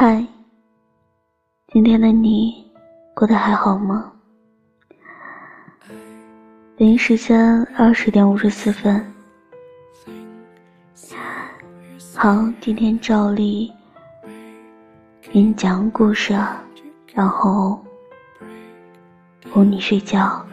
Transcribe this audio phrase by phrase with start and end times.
[0.00, 0.24] 嗨，
[1.72, 2.64] 今天的你
[3.16, 4.12] 过得还好吗？
[6.76, 9.04] 北京时间二十点五十四分。
[12.14, 13.72] 好，今天照例
[15.32, 16.32] 给你讲故事，
[17.12, 17.84] 然后
[19.50, 20.46] 哄你睡觉。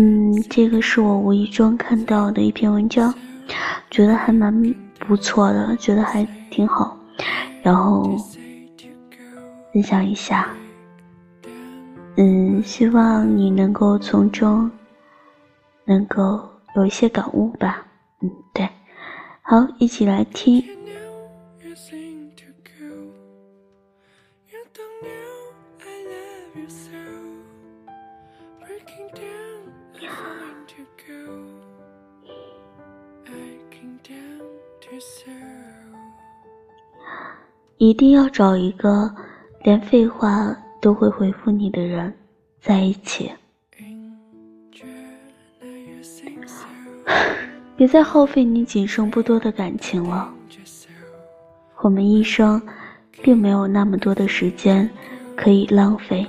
[0.00, 3.12] 嗯，这个是我无意中看到的一篇文章，
[3.90, 4.54] 觉得还蛮
[5.00, 6.96] 不错的，觉得还挺好，
[7.64, 8.16] 然后
[9.72, 10.46] 分享一下。
[12.14, 14.70] 嗯，希望你能够从中
[15.84, 17.84] 能够有一些感悟吧。
[18.20, 18.68] 嗯，对，
[19.42, 20.62] 好，一起来听。
[37.76, 39.12] 一定要找一个
[39.62, 42.12] 连废话都会回复你的人
[42.60, 43.30] 在一起，
[47.76, 50.34] 别再耗费你仅剩不多的感情了。
[51.80, 52.60] 我们一生
[53.22, 54.88] 并没有那么多的时间
[55.36, 56.26] 可以浪费。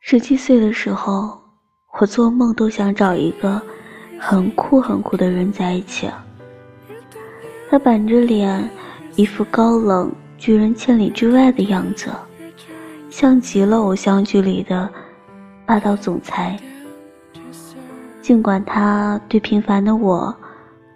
[0.00, 1.40] 十七岁的时候，
[1.98, 3.60] 我做梦都想找一个。
[4.16, 6.08] 很酷很酷的人在一起，
[7.68, 8.70] 他板着脸，
[9.16, 12.08] 一副高冷拒人千里之外的样子，
[13.10, 14.88] 像极了偶像剧里的
[15.66, 16.58] 霸道总裁。
[18.22, 20.34] 尽管他对平凡的我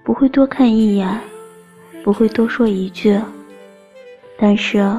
[0.03, 1.21] 不会多看一眼，
[2.03, 3.21] 不会多说一句，
[4.39, 4.91] 但是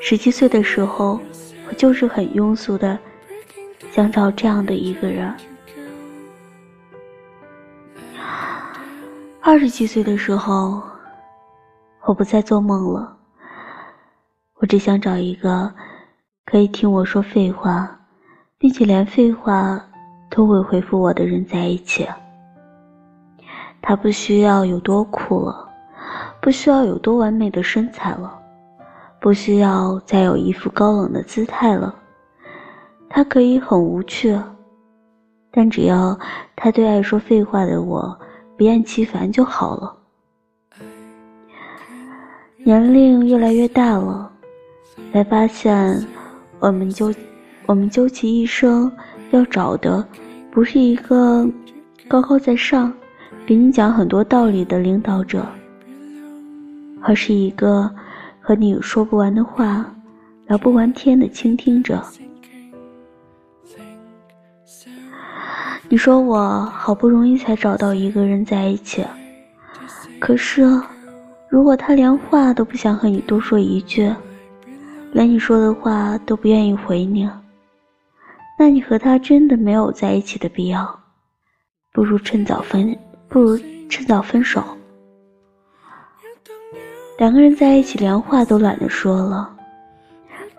[0.00, 1.20] 十七岁的时候，
[1.68, 2.98] 我就是很庸俗的，
[3.94, 5.30] 想找这样的一个人。
[9.42, 10.82] 二十几岁的时候，
[12.06, 13.14] 我不再做梦了。
[14.54, 15.70] 我只想找一个
[16.46, 18.00] 可以听我说废话，
[18.56, 19.78] 并且连废话
[20.30, 22.08] 都会回复我的人在一起。
[23.82, 25.68] 他不需要有多酷了，
[26.40, 28.32] 不需要有多完美的身材了，
[29.20, 31.94] 不需要再有一副高冷的姿态了。
[33.12, 34.36] 他可以很无趣，
[35.50, 36.18] 但只要
[36.56, 38.18] 他对爱说废话的我。
[38.54, 39.96] 不厌其烦就好了。
[42.58, 44.30] 年龄越来越大了，
[45.12, 46.06] 才发现，
[46.60, 47.12] 我们究
[47.66, 48.92] 我们究其一生
[49.32, 50.06] 要找的，
[50.52, 51.44] 不是一个
[52.06, 52.92] 高高在上，
[53.46, 55.44] 给你讲很多道理的领导者，
[57.02, 57.90] 而是一个
[58.38, 59.92] 和你有说不完的话，
[60.46, 62.00] 聊不完天的倾听者。
[65.88, 69.04] 你说我好不容易才找到一个人在一起，
[70.18, 70.62] 可是，
[71.48, 74.10] 如果他连话都不想和你多说一句，
[75.12, 77.28] 连你说的话都不愿意回你，
[78.58, 80.98] 那你和他真的没有在一起的必要，
[81.92, 82.96] 不如趁早分，
[83.28, 83.58] 不如
[83.90, 84.64] 趁早分手。
[87.18, 89.54] 两个人在一起，连话都懒得说了，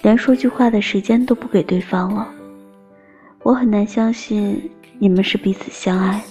[0.03, 2.29] 连说句话的时间都不给对方了，
[3.41, 4.69] 我很难相信。
[4.99, 6.23] 你们是彼此相爱，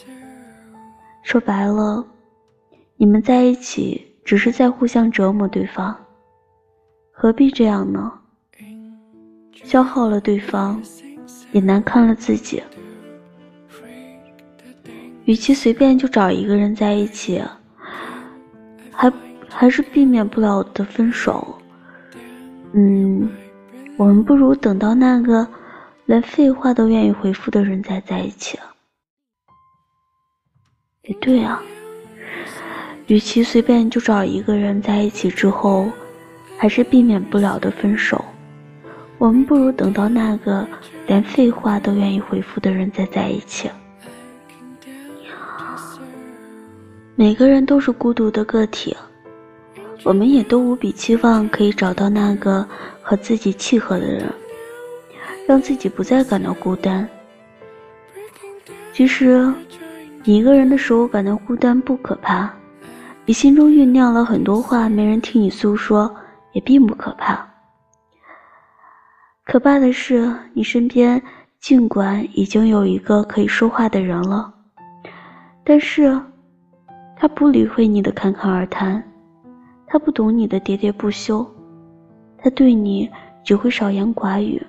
[1.22, 2.04] 说白了，
[2.96, 5.94] 你们在一起只是在互相折磨对方，
[7.10, 8.12] 何必这样呢？
[9.64, 10.80] 消耗了对方，
[11.52, 12.62] 也难堪了自己。
[15.24, 17.42] 与其随便就找一个人在一起，
[18.90, 19.12] 还
[19.48, 21.56] 还是避免不了的分手。
[22.72, 23.30] 嗯，
[23.96, 25.46] 我们不如等到那个。
[26.06, 28.74] 连废话都愿意回复的人再在一起啊？
[31.02, 31.62] 也对啊，
[33.06, 35.90] 与其随便就找一个人在一起之后，
[36.58, 38.24] 还是避免不了的分手，
[39.18, 40.66] 我们不如等到那个
[41.06, 43.70] 连废话都愿意回复的人再在一起。
[47.14, 48.96] 每个人都是孤独的个体，
[50.02, 52.66] 我们也都无比期望可以找到那个
[53.00, 54.32] 和自己契合的人。
[55.46, 57.08] 让自己不再感到孤单。
[58.92, 59.52] 其实，
[60.24, 62.52] 你一个人的时候感到孤单不可怕，
[63.24, 66.14] 你心中酝酿了很多话没人听你诉说，
[66.52, 67.48] 也并不可怕。
[69.44, 71.20] 可怕的是，你身边
[71.58, 74.52] 尽管已经有一个可以说话的人了，
[75.64, 76.20] 但是，
[77.16, 79.02] 他不理会你的侃侃而谈，
[79.86, 81.44] 他不懂你的喋喋不休，
[82.38, 83.10] 他对你
[83.44, 84.64] 只会少言寡语。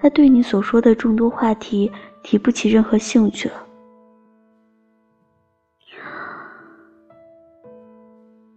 [0.00, 1.90] 他对你所说的众多话题
[2.22, 3.54] 提不起任何兴趣了。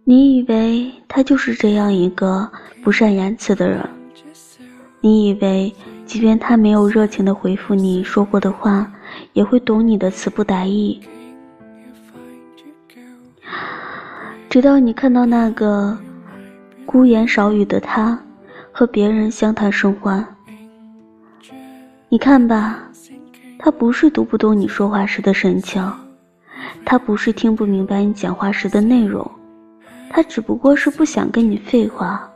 [0.04, 2.50] 你以为他就是这样一个
[2.82, 3.88] 不善言辞的人？
[5.00, 5.72] 你以为
[6.06, 8.90] 即便他没有热情的回复你说过的话，
[9.32, 11.00] 也会懂你的词不达意？
[14.48, 15.98] 直到你看到那个
[16.86, 18.18] 孤言少语的他
[18.72, 20.33] 和别人相谈甚欢，
[22.14, 22.78] 你看吧，
[23.58, 25.82] 他不是读不懂你说话时的神情，
[26.84, 29.28] 他不是听不明白你讲话时的内容。
[30.10, 32.30] 他只不过是不想跟你废话，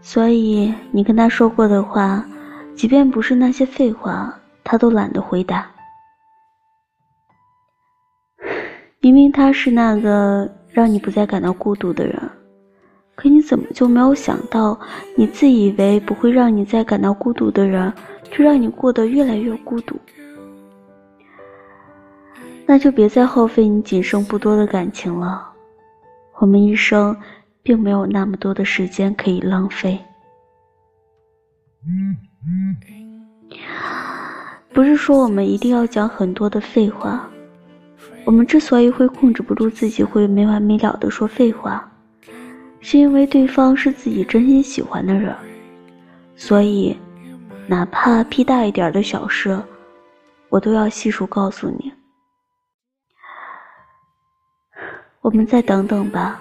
[0.00, 2.24] 所以你跟他说过的话，
[2.76, 4.32] 即便不是那些废话，
[4.62, 5.68] 他都懒得回答。
[9.00, 12.16] 明明他是那个让你不再感到孤独的人，
[13.16, 14.78] 可你怎么就没有想到，
[15.16, 17.92] 你自以为不会让你再感到孤独的人，
[18.32, 19.94] 却让你过得越来越孤独？
[22.66, 25.48] 那就别再耗费你仅剩不多的感情了。
[26.38, 27.14] 我们一生
[27.62, 29.98] 并没有那么多的时间可以浪费。
[34.72, 37.28] 不是说我们一定要讲很多的废话。
[38.24, 41.92] 我们之所以会控制不住自己，会没完没了的说废话，
[42.80, 45.34] 是因为对方是自己真心喜欢的人。
[46.36, 46.96] 所以，
[47.72, 49.58] 哪怕屁大一点的小事，
[50.50, 51.90] 我都要细数告诉你。
[55.22, 56.38] 我们再等等吧，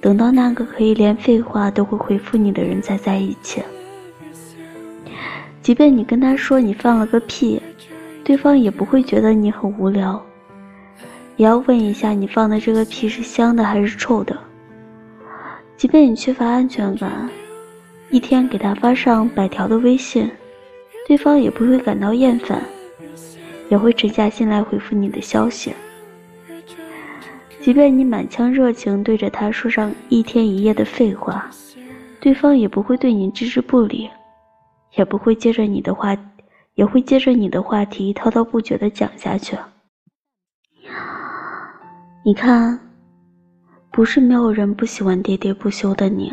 [0.00, 3.62] 等到那个可以连废话都会回复你的人再在一起。
[5.60, 7.60] 即便你跟他说你放了个屁，
[8.24, 10.24] 对方也不会觉得你很无聊，
[11.36, 14.34] 也要问一下你放的这个屁是香的还是臭的。
[15.76, 17.28] 即便你缺乏安全感，
[18.10, 20.28] 一天给他发上百条的微信，
[21.06, 22.60] 对方也不会感到厌烦，
[23.68, 25.72] 也会沉下心来回复你的消息。
[27.60, 31.48] 即便你满腔热情对着他说上一天一夜的废话，
[32.20, 34.10] 对方也不会对你置之不理，
[34.96, 36.16] 也不会接着你的话，
[36.74, 39.56] 也会接着你的话题滔滔不绝的讲下去。
[42.24, 42.80] 你看，
[43.92, 46.32] 不是没有人不喜欢喋喋不休的你，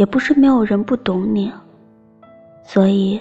[0.00, 1.52] 也不是没有人不懂你，
[2.64, 3.20] 所以，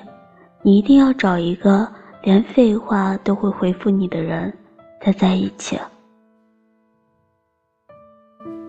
[0.62, 1.86] 你一定要找一个
[2.24, 4.54] 连废话都会回复你的人，
[5.02, 5.78] 再在一起。